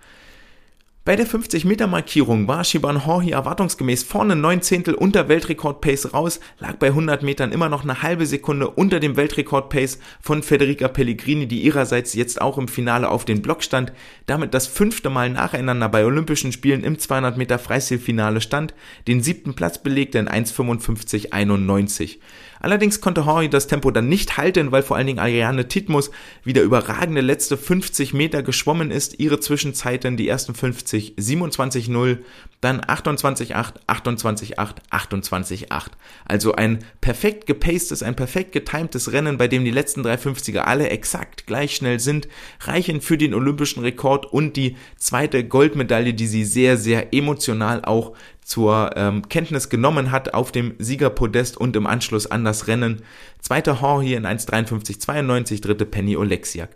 [1.05, 6.87] Bei der 50-Meter-Markierung war Shiban Horhi erwartungsgemäß vorne 9 Zehntel unter Weltrekord-Pace raus, lag bei
[6.87, 12.13] 100 Metern immer noch eine halbe Sekunde unter dem Weltrekord-Pace von Federica Pellegrini, die ihrerseits
[12.13, 13.91] jetzt auch im Finale auf den Block stand,
[14.27, 18.73] damit das fünfte Mal nacheinander bei Olympischen Spielen im 200 Meter Freistilfinale stand,
[19.05, 22.19] den siebten Platz belegte in 1,55,91.
[22.63, 26.11] Allerdings konnte Horry das Tempo dann nicht halten, weil vor allen Dingen Ariane Titmus
[26.45, 29.19] wieder überragende letzte 50 Meter geschwommen ist.
[29.19, 32.19] Ihre Zwischenzeiten, die ersten 50, 27,0,
[32.61, 35.87] dann 28,8, 28,8, 28,8.
[36.23, 40.89] Also ein perfekt gepacedes, ein perfekt getimtes Rennen, bei dem die letzten drei 50er alle
[40.89, 42.29] exakt gleich schnell sind,
[42.61, 48.13] reichen für den olympischen Rekord und die zweite Goldmedaille, die sie sehr, sehr emotional auch
[48.43, 53.01] zur ähm, Kenntnis genommen hat auf dem Siegerpodest und im Anschluss an das Rennen.
[53.39, 56.69] Zweiter Hor hier in 1,53,92, dritte Penny Oleksiak.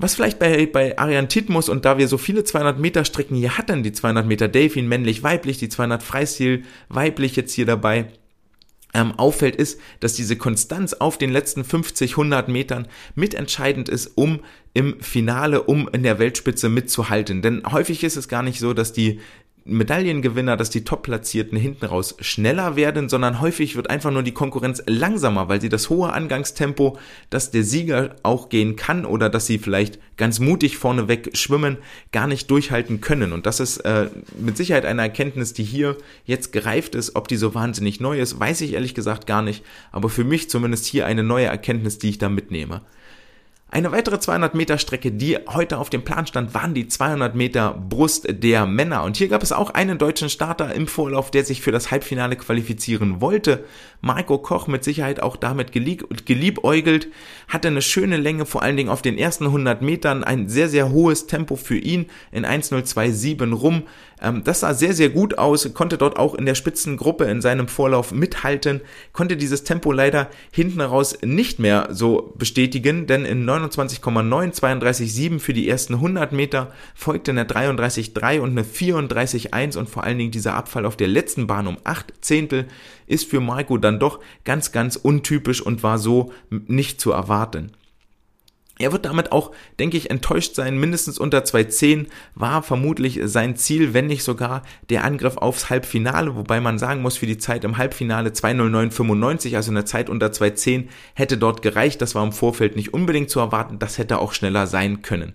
[0.00, 3.58] Was vielleicht bei, bei Arian Titmus und da wir so viele 200 Meter Strecken hier
[3.58, 8.06] hatten, die 200 Meter Delfin männlich, weiblich, die 200 Freistil weiblich jetzt hier dabei,
[8.94, 14.40] ähm, auffällt, ist, dass diese Konstanz auf den letzten 50, 100 Metern mitentscheidend ist, um
[14.72, 17.42] im Finale, um in der Weltspitze mitzuhalten.
[17.42, 19.20] Denn häufig ist es gar nicht so, dass die
[19.68, 24.82] Medaillengewinner, dass die Top-Platzierten hinten raus schneller werden, sondern häufig wird einfach nur die Konkurrenz
[24.86, 26.98] langsamer, weil sie das hohe Angangstempo,
[27.30, 31.78] dass der Sieger auch gehen kann oder dass sie vielleicht ganz mutig vorneweg schwimmen,
[32.12, 33.32] gar nicht durchhalten können.
[33.32, 37.14] Und das ist äh, mit Sicherheit eine Erkenntnis, die hier jetzt gereift ist.
[37.14, 39.64] Ob die so wahnsinnig neu ist, weiß ich ehrlich gesagt gar nicht.
[39.92, 42.82] Aber für mich zumindest hier eine neue Erkenntnis, die ich da mitnehme.
[43.70, 47.74] Eine weitere 200 Meter Strecke, die heute auf dem Plan stand, waren die 200 Meter
[47.74, 49.04] Brust der Männer.
[49.04, 52.36] Und hier gab es auch einen deutschen Starter im Vorlauf, der sich für das Halbfinale
[52.36, 53.64] qualifizieren wollte.
[54.00, 57.08] Marco Koch mit Sicherheit auch damit gelieb geliebäugelt,
[57.48, 60.90] hatte eine schöne Länge, vor allen Dingen auf den ersten 100 Metern, ein sehr, sehr
[60.90, 63.82] hohes Tempo für ihn in 1.027 rum.
[64.20, 67.68] Ähm, das sah sehr, sehr gut aus, konnte dort auch in der Spitzengruppe in seinem
[67.68, 68.80] Vorlauf mithalten,
[69.12, 75.52] konnte dieses Tempo leider hinten raus nicht mehr so bestätigen, denn in 29,9, 32,7 für
[75.52, 80.54] die ersten 100 Meter folgte eine 33,3 und eine 34,1 und vor allen Dingen dieser
[80.54, 82.66] Abfall auf der letzten Bahn um 8 Zehntel
[83.06, 87.72] ist für Marco dann doch ganz, ganz untypisch und war so nicht zu erwarten.
[88.78, 90.78] Er wird damit auch, denke ich, enttäuscht sein.
[90.78, 96.60] Mindestens unter 2.10 war vermutlich sein Ziel, wenn nicht sogar der Angriff aufs Halbfinale, wobei
[96.60, 101.38] man sagen muss, für die Zeit im Halbfinale 2.09.95, also eine Zeit unter 2.10, hätte
[101.38, 102.00] dort gereicht.
[102.00, 103.80] Das war im Vorfeld nicht unbedingt zu erwarten.
[103.80, 105.34] Das hätte auch schneller sein können.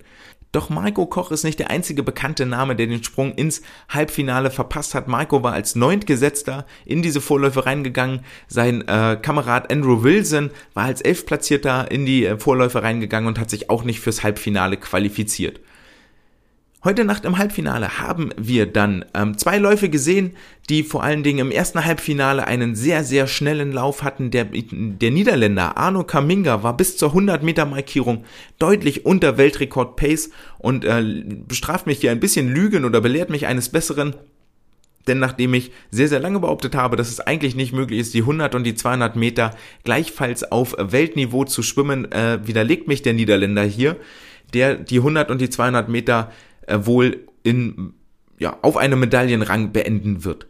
[0.54, 4.94] Doch Marco Koch ist nicht der einzige bekannte Name, der den Sprung ins Halbfinale verpasst
[4.94, 5.08] hat.
[5.08, 8.20] Marco war als Neuntgesetzter in diese Vorläufe reingegangen.
[8.46, 13.50] Sein äh, Kamerad Andrew Wilson war als Elfplatzierter in die äh, Vorläufe reingegangen und hat
[13.50, 15.58] sich auch nicht fürs Halbfinale qualifiziert.
[16.84, 20.36] Heute Nacht im Halbfinale haben wir dann ähm, zwei Läufe gesehen,
[20.68, 24.30] die vor allen Dingen im ersten Halbfinale einen sehr, sehr schnellen Lauf hatten.
[24.30, 28.24] Der, der Niederländer Arno Kaminga war bis zur 100 Meter Markierung
[28.58, 33.46] deutlich unter Weltrekord Pace und äh, bestraft mich hier ein bisschen Lügen oder belehrt mich
[33.46, 34.14] eines Besseren.
[35.06, 38.20] Denn nachdem ich sehr, sehr lange behauptet habe, dass es eigentlich nicht möglich ist, die
[38.20, 39.52] 100 und die 200 Meter
[39.84, 43.96] gleichfalls auf Weltniveau zu schwimmen, äh, widerlegt mich der Niederländer hier,
[44.52, 46.30] der die 100 und die 200 Meter
[46.68, 47.94] wohl in,
[48.38, 50.46] ja, auf einem Medaillenrang beenden wird.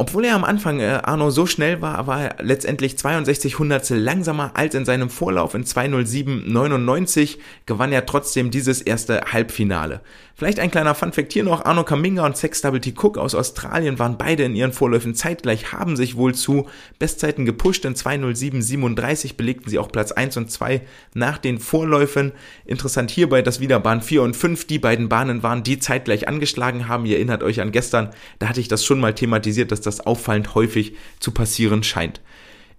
[0.00, 4.52] Obwohl er am Anfang äh, Arno so schnell war, war er letztendlich 62 Hundertstel langsamer
[4.54, 10.00] als in seinem Vorlauf in 207,99 gewann er trotzdem dieses erste Halbfinale.
[10.40, 13.98] Vielleicht ein kleiner Funfact hier noch, Arno Kaminga und Sex Double T Cook aus Australien
[13.98, 16.66] waren beide in ihren Vorläufen zeitgleich, haben sich wohl zu
[16.98, 20.80] Bestzeiten gepusht, in 207,37 belegten sie auch Platz 1 und 2
[21.12, 22.32] nach den Vorläufen.
[22.64, 26.88] Interessant hierbei, dass wieder Bahn 4 und 5 die beiden Bahnen waren, die zeitgleich angeschlagen
[26.88, 27.04] haben.
[27.04, 30.54] Ihr erinnert euch an gestern, da hatte ich das schon mal thematisiert, dass das auffallend
[30.54, 32.22] häufig zu passieren scheint.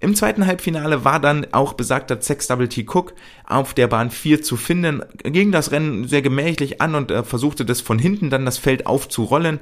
[0.02, 3.14] Im zweiten Halbfinale war dann auch besagter Sex Double T Cook
[3.46, 7.66] auf der Bahn 4 zu finden, ging das Rennen sehr gemächlich an und äh, versuchte
[7.66, 9.60] das von hinten dann das Feld aufzurollen.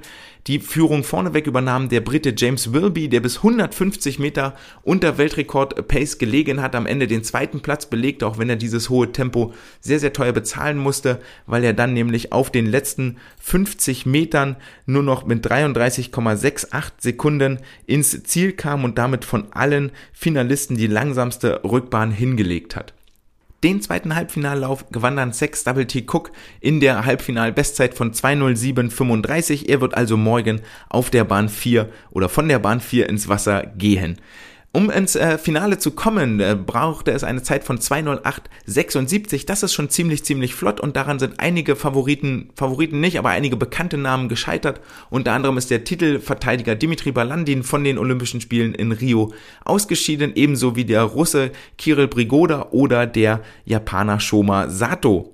[0.48, 6.18] Die Führung vorneweg übernahm der Brite James Wilby, der bis 150 Meter unter Weltrekord Pace
[6.18, 10.00] gelegen hat, am Ende den zweiten Platz belegte, auch wenn er dieses hohe Tempo sehr,
[10.00, 15.26] sehr teuer bezahlen musste, weil er dann nämlich auf den letzten 50 Metern nur noch
[15.26, 22.76] mit 33,68 Sekunden ins Ziel kam und damit von allen Finalisten die langsamste Rückbahn hingelegt
[22.76, 22.94] hat.
[23.64, 29.68] Den zweiten Halbfinallauf gewann dann Sex Double T Cook in der Halbfinal-Bestzeit von 2.07.35.
[29.68, 33.64] Er wird also morgen auf der Bahn 4 oder von der Bahn 4 ins Wasser
[33.78, 34.18] gehen.
[34.72, 39.48] Um ins äh, Finale zu kommen, äh, brauchte es eine Zeit von 2.08.76.
[39.48, 43.58] Das ist schon ziemlich, ziemlich flott und daran sind einige Favoriten, Favoriten nicht, aber einige
[43.58, 44.80] bekannte Namen gescheitert.
[45.10, 49.34] Unter anderem ist der Titelverteidiger Dimitri Balandin von den Olympischen Spielen in Rio
[49.66, 55.34] ausgeschieden, ebenso wie der Russe Kirill Brigoda oder der Japaner Shoma Sato.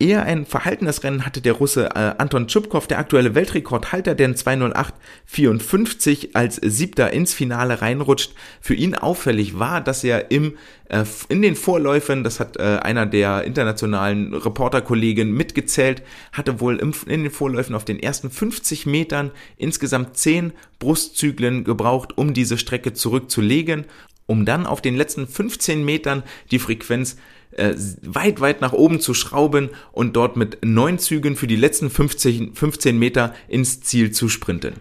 [0.00, 4.34] Eher ein verhaltenes Rennen hatte der Russe äh, Anton Tschupkow, der aktuelle Weltrekordhalter, der in
[4.34, 8.32] 208,54 als Siebter ins Finale reinrutscht.
[8.60, 10.56] Für ihn auffällig war, dass er im,
[10.88, 16.02] äh, in den Vorläufen, das hat äh, einer der internationalen Reporterkollegen mitgezählt,
[16.32, 22.18] hatte wohl im, in den Vorläufen auf den ersten 50 Metern insgesamt 10 Brustzyklen gebraucht,
[22.18, 23.84] um diese Strecke zurückzulegen
[24.26, 27.16] um dann auf den letzten 15 Metern die Frequenz
[27.56, 31.90] äh, weit, weit nach oben zu schrauben und dort mit neun Zügen für die letzten
[31.90, 34.74] 15, 15 Meter ins Ziel zu sprinten.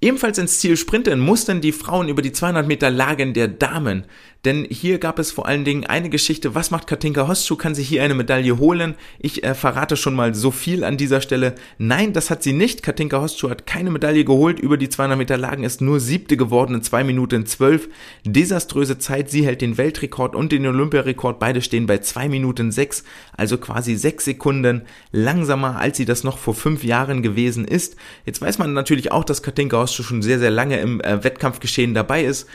[0.00, 4.04] Ebenfalls ins Ziel sprinten mussten die Frauen über die 200 Meter Lagen der Damen.
[4.44, 7.82] Denn hier gab es vor allen Dingen eine Geschichte, was macht Katinka Hostschuh, kann sie
[7.82, 8.94] hier eine Medaille holen?
[9.18, 11.54] Ich äh, verrate schon mal so viel an dieser Stelle.
[11.78, 12.82] Nein, das hat sie nicht.
[12.82, 16.76] Katinka Hostschuh hat keine Medaille geholt, über die 200 Meter Lagen ist nur siebte geworden
[16.76, 17.88] in 2 Minuten 12.
[18.24, 23.02] Desaströse Zeit, sie hält den Weltrekord und den Olympiarekord, beide stehen bei 2 Minuten 6,
[23.36, 27.96] also quasi 6 Sekunden langsamer, als sie das noch vor 5 Jahren gewesen ist.
[28.24, 31.94] Jetzt weiß man natürlich auch, dass Katinka Hostschuh schon sehr, sehr lange im äh, Wettkampfgeschehen
[31.94, 32.46] dabei ist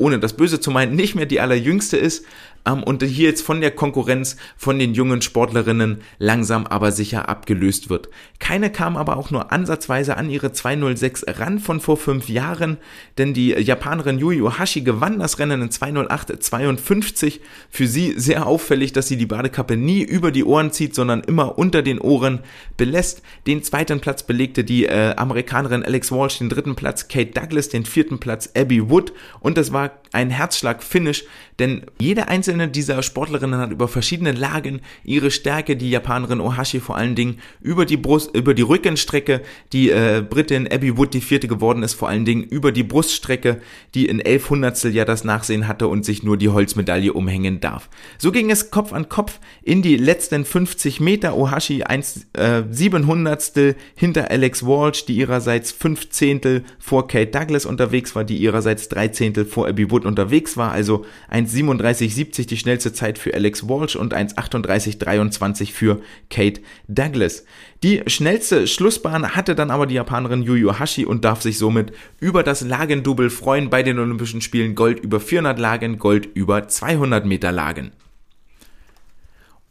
[0.00, 2.24] ohne das Böse zu meinen, nicht mehr die allerjüngste ist
[2.66, 7.90] ähm, und hier jetzt von der Konkurrenz von den jungen Sportlerinnen langsam aber sicher abgelöst
[7.90, 8.08] wird.
[8.38, 12.78] Keine kam aber auch nur ansatzweise an ihre 206 ran von vor fünf Jahren,
[13.18, 17.40] denn die Japanerin Yui Ohashi gewann das Rennen in 208,52.
[17.70, 21.58] Für sie sehr auffällig, dass sie die Badekappe nie über die Ohren zieht, sondern immer
[21.58, 22.40] unter den Ohren
[22.76, 23.22] belässt.
[23.46, 27.84] Den zweiten Platz belegte die äh, Amerikanerin Alex Walsh, den dritten Platz Kate Douglas, den
[27.84, 31.24] vierten Platz Abby Wood und das war ein Herzschlag-Finish,
[31.58, 36.96] denn jede einzelne dieser Sportlerinnen hat über verschiedene Lagen ihre Stärke, die Japanerin Ohashi vor
[36.96, 41.48] allen Dingen über die Brust, über die Rückenstrecke, die äh, Britin Abby Wood die vierte
[41.48, 43.60] geworden ist, vor allen Dingen über die Bruststrecke,
[43.94, 47.88] die in elf Hundertstel ja das Nachsehen hatte und sich nur die Holzmedaille umhängen darf.
[48.18, 51.36] So ging es Kopf an Kopf in die letzten 50 Meter.
[51.36, 58.24] Ohashi 1 äh, hinter Alex Walsh, die ihrerseits fünf Zehntel vor Kate Douglas unterwegs war,
[58.24, 61.04] die ihrerseits drei Zehntel vor Abby Wood unterwegs war, also
[62.40, 66.00] 1,37,70 die schnellste Zeit für Alex Walsh und 1,38,23 für
[66.30, 67.44] Kate Douglas.
[67.82, 72.42] Die schnellste Schlussbahn hatte dann aber die Japanerin Yu Hashi und darf sich somit über
[72.42, 77.52] das Lagendouble freuen bei den Olympischen Spielen Gold über 400 Lagen, Gold über 200 Meter
[77.52, 77.92] Lagen.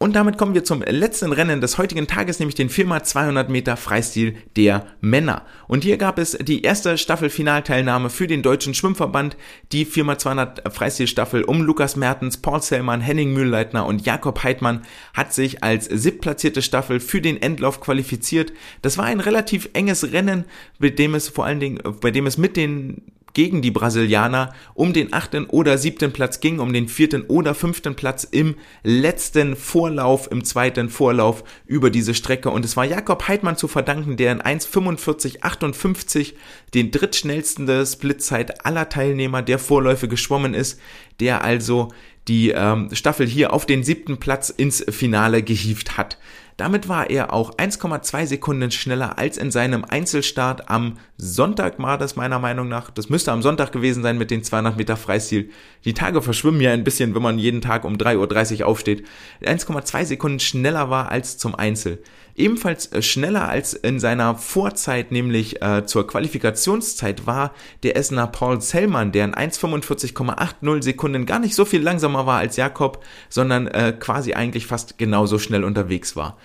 [0.02, 4.34] Und damit kommen wir zum letzten Rennen des heutigen Tages, nämlich den 4x200 Meter Freistil
[4.56, 5.42] der Männer.
[5.68, 9.36] Und hier gab es die erste Staffelfinalteilnahme für den Deutschen Schwimmverband,
[9.72, 15.62] die 4x200 Freistilstaffel um Lukas Mertens, Paul Sellmann, Henning Mühlleitner und Jakob Heidmann hat sich
[15.62, 18.54] als siebtplatzierte Staffel für den Endlauf qualifiziert.
[18.80, 20.46] Das war ein relativ enges Rennen,
[20.78, 24.92] bei dem es vor allen Dingen, bei dem es mit den gegen die Brasilianer um
[24.92, 30.30] den achten oder siebten Platz ging, um den vierten oder fünften Platz im letzten Vorlauf,
[30.30, 32.50] im zweiten Vorlauf über diese Strecke.
[32.50, 36.34] Und es war Jakob Heidmann zu verdanken, der in 1,45,58
[36.74, 40.80] den drittschnellsten Splitzeit aller Teilnehmer der Vorläufe geschwommen ist,
[41.20, 41.88] der also
[42.28, 46.18] die ähm, Staffel hier auf den siebten Platz ins Finale gehievt hat.
[46.60, 52.16] Damit war er auch 1,2 Sekunden schneller als in seinem Einzelstart am Sonntag war das
[52.16, 52.90] meiner Meinung nach.
[52.90, 55.48] Das müsste am Sonntag gewesen sein mit den 200 Meter Freistil.
[55.86, 59.06] Die Tage verschwimmen ja ein bisschen, wenn man jeden Tag um 3.30 Uhr aufsteht.
[59.42, 62.02] 1,2 Sekunden schneller war als zum Einzel.
[62.36, 68.60] Ebenfalls äh, schneller als in seiner Vorzeit, nämlich äh, zur Qualifikationszeit, war der Essener Paul
[68.60, 73.94] Sellmann, der in 1,45,80 Sekunden gar nicht so viel langsamer war als Jakob, sondern äh,
[73.98, 76.36] quasi eigentlich fast genauso schnell unterwegs war.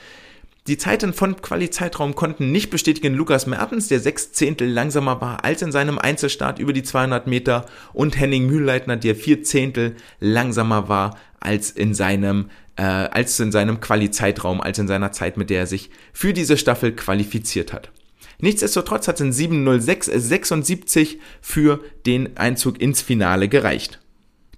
[0.68, 5.62] Die Zeiten von Quali-Zeitraum konnten nicht bestätigen Lukas Mertens, der sechs Zehntel langsamer war als
[5.62, 11.20] in seinem Einzelstart über die 200 Meter und Henning Mühlleitner, der vier Zehntel langsamer war
[11.40, 15.68] als in seinem äh, als in seinem Quali-Zeitraum, als in seiner Zeit, mit der er
[15.68, 17.92] sich für diese Staffel qualifiziert hat.
[18.40, 24.00] Nichtsdestotrotz hat es in 7.06.76 für den Einzug ins Finale gereicht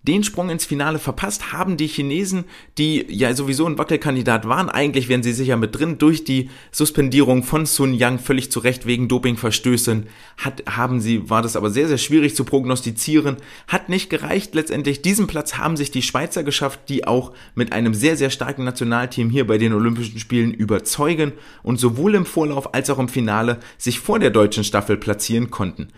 [0.08, 2.46] den Sprung ins Finale verpasst haben die Chinesen,
[2.78, 4.70] die ja sowieso ein Wackelkandidat waren.
[4.70, 8.86] Eigentlich wären sie sicher mit drin durch die Suspendierung von Sun Yang völlig zu Recht
[8.86, 10.08] wegen Dopingverstößen.
[10.38, 13.38] Hat, haben sie, war das aber sehr, sehr schwierig zu prognostizieren.
[13.68, 14.56] Hat nicht gereicht.
[14.56, 18.64] Letztendlich diesen Platz haben sich die Schweizer geschafft, die auch mit einem sehr, sehr starken
[18.64, 23.60] Nationalteam hier bei den Olympischen Spielen überzeugen und sowohl im Vorlauf als auch im Finale
[23.78, 25.90] sich vor der deutschen Staffel platzieren konnten.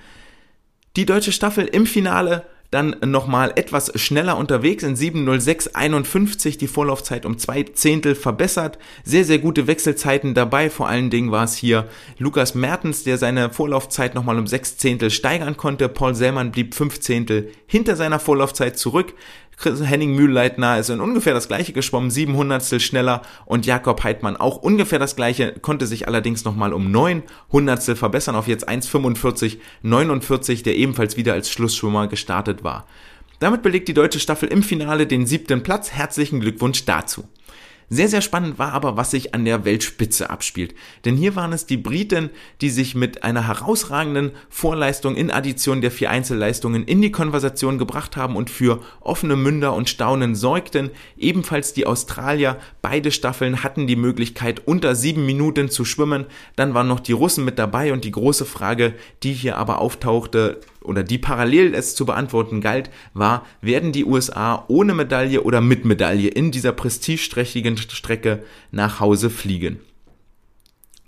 [0.96, 7.38] Die deutsche Staffel im Finale dann nochmal etwas schneller unterwegs in 7.06.51 die Vorlaufzeit um
[7.38, 8.78] zwei Zehntel verbessert.
[9.04, 10.70] Sehr, sehr gute Wechselzeiten dabei.
[10.70, 11.88] Vor allen Dingen war es hier
[12.20, 15.90] Lukas Mertens, der seine Vorlaufzeit nochmal um sechs Zehntel steigern konnte.
[15.90, 19.14] Paul Sellmann blieb fünf Zehntel hinter seiner Vorlaufzeit zurück.
[19.64, 24.58] Henning Mühlleitner ist in ungefähr das gleiche geschwommen, sieben Hundertstel schneller und Jakob Heidmann auch
[24.58, 30.64] ungefähr das gleiche, konnte sich allerdings nochmal um neun Hundertstel verbessern auf jetzt 1,45, 49,
[30.64, 32.86] der ebenfalls wieder als Schlussschwimmer gestartet war.
[33.40, 35.92] Damit belegt die deutsche Staffel im Finale den siebten Platz.
[35.92, 37.26] Herzlichen Glückwunsch dazu.
[37.92, 40.76] Sehr, sehr spannend war aber, was sich an der Weltspitze abspielt.
[41.06, 42.30] Denn hier waren es die Briten,
[42.62, 48.16] die sich mit einer herausragenden Vorleistung in Addition der vier Einzelleistungen in die Konversation gebracht
[48.16, 50.92] haben und für offene Münder und Staunen sorgten.
[51.18, 56.26] Ebenfalls die Australier, beide Staffeln hatten die Möglichkeit, unter sieben Minuten zu schwimmen.
[56.56, 60.62] Dann waren noch die Russen mit dabei und die große Frage, die hier aber auftauchte,
[60.82, 65.86] oder die parallel es zu beantworten galt, war, werden die USA ohne Medaille oder mit
[65.86, 69.80] Medaille in dieser prestigeträchtigen Strecke nach Hause fliegen?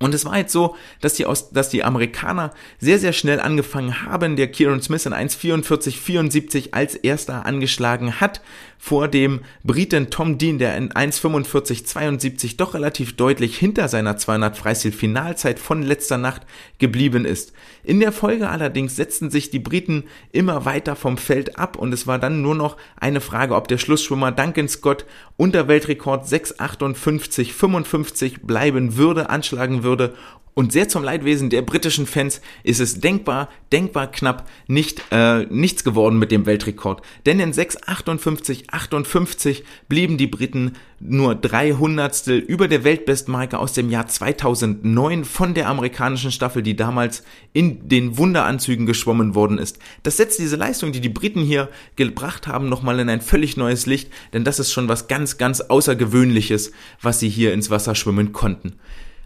[0.01, 4.36] Und es war jetzt so, dass die, dass die Amerikaner sehr, sehr schnell angefangen haben.
[4.36, 8.41] Der Kieran Smith in 1,44,74 als erster angeschlagen hat
[8.84, 15.59] vor dem Briten Tom Dean, der in 1,45,72 doch relativ deutlich hinter seiner 200 Freistil-Finalzeit
[15.59, 16.47] von letzter Nacht
[16.79, 17.53] geblieben ist.
[17.84, 22.07] In der Folge allerdings setzten sich die Briten immer weiter vom Feld ab und es
[22.07, 25.05] war dann nur noch eine Frage, ob der Schlussschwimmer Duncan Scott
[25.38, 30.15] unter Weltrekord 6,58,55 bleiben würde, anschlagen würde
[30.54, 35.84] und sehr zum Leidwesen der britischen Fans ist es denkbar, denkbar knapp nicht äh, nichts
[35.84, 37.02] geworden mit dem Weltrekord.
[37.26, 43.89] Denn in 6,58, 58 blieben die Briten nur drei Hundertstel über der Weltbestmarke aus dem
[43.89, 47.24] Jahr 2009 von der amerikanischen Staffel, die damals
[47.54, 49.80] in den Wunderanzügen geschwommen worden ist.
[50.04, 53.86] Das setzt diese Leistung, die die Briten hier gebracht haben, nochmal in ein völlig neues
[53.86, 56.72] Licht, denn das ist schon was ganz, ganz Außergewöhnliches,
[57.02, 58.74] was sie hier ins Wasser schwimmen konnten.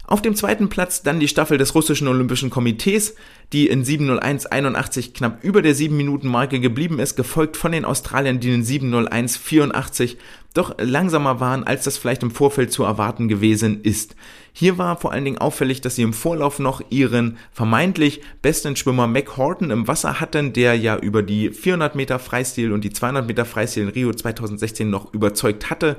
[0.06, 3.16] Auf dem zweiten Platz dann die Staffel des russischen Olympischen Komitees,
[3.52, 8.64] die in 7.01.81 knapp über der 7-Minuten-Marke geblieben ist, gefolgt von den Australiern, die in
[8.64, 10.16] 7.01.84
[10.56, 14.16] doch langsamer waren, als das vielleicht im Vorfeld zu erwarten gewesen ist.
[14.52, 19.06] Hier war vor allen Dingen auffällig, dass sie im Vorlauf noch ihren vermeintlich besten Schwimmer
[19.06, 23.26] Mac Horton im Wasser hatten, der ja über die 400 Meter Freistil und die 200
[23.26, 25.96] Meter Freistil in Rio 2016 noch überzeugt hatte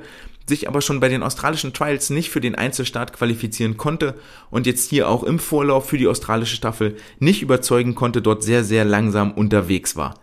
[0.48, 4.14] sich aber schon bei den australischen Trials nicht für den Einzelstart qualifizieren konnte
[4.50, 8.64] und jetzt hier auch im Vorlauf für die australische Staffel nicht überzeugen konnte, dort sehr,
[8.64, 10.14] sehr langsam unterwegs war.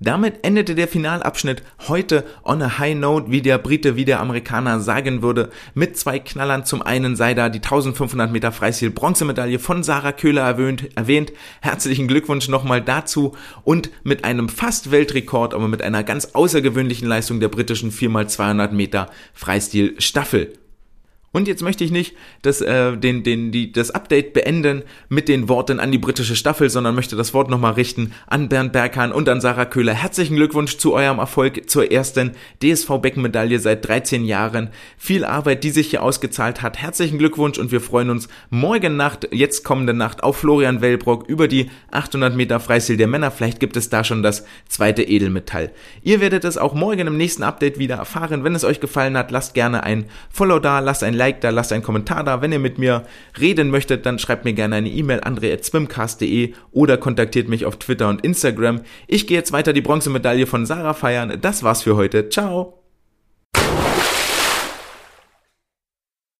[0.00, 4.78] Damit endete der Finalabschnitt heute on a high note, wie der Brite, wie der Amerikaner
[4.78, 6.64] sagen würde, mit zwei Knallern.
[6.64, 11.32] Zum einen sei da die 1500 Meter Freistil Bronzemedaille von Sarah Köhler erwähnt, erwähnt.
[11.60, 13.34] Herzlichen Glückwunsch nochmal dazu
[13.64, 19.10] und mit einem fast Weltrekord, aber mit einer ganz außergewöhnlichen Leistung der britischen 4x200 Meter
[19.34, 20.52] Freistil Staffel.
[21.30, 25.48] Und jetzt möchte ich nicht das, äh, den, den, die, das Update beenden mit den
[25.48, 29.28] Worten an die britische Staffel, sondern möchte das Wort nochmal richten an Bernd Berghahn und
[29.28, 29.92] an Sarah Köhler.
[29.92, 34.70] Herzlichen Glückwunsch zu eurem Erfolg zur ersten DSV-Beckenmedaille seit 13 Jahren.
[34.96, 36.78] Viel Arbeit, die sich hier ausgezahlt hat.
[36.78, 41.46] Herzlichen Glückwunsch und wir freuen uns morgen Nacht, jetzt kommende Nacht, auf Florian Wellbrock über
[41.46, 43.30] die 800 Meter Freistil der Männer.
[43.30, 45.72] Vielleicht gibt es da schon das zweite Edelmetall.
[46.02, 48.44] Ihr werdet es auch morgen im nächsten Update wieder erfahren.
[48.44, 51.72] Wenn es euch gefallen hat, lasst gerne ein Follow da, lasst ein Like da, lasst
[51.72, 52.40] einen Kommentar da.
[52.40, 53.02] Wenn ihr mit mir
[53.38, 58.24] reden möchtet, dann schreibt mir gerne eine E-Mail andre.swimcast.de oder kontaktiert mich auf Twitter und
[58.24, 58.80] Instagram.
[59.06, 61.38] Ich gehe jetzt weiter die Bronzemedaille von Sarah feiern.
[61.40, 62.28] Das war's für heute.
[62.28, 62.77] Ciao!